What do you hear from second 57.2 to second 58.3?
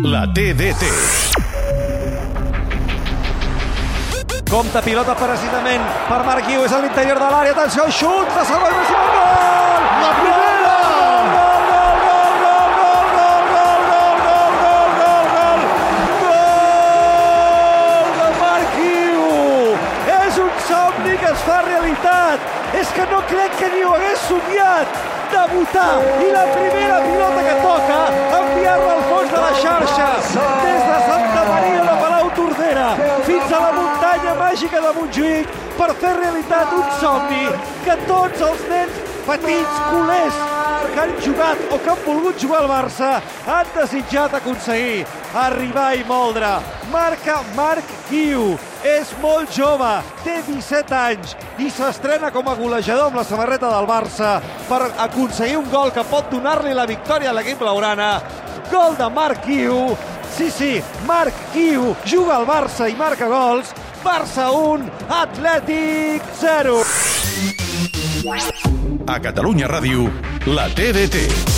a l'equip blaurana.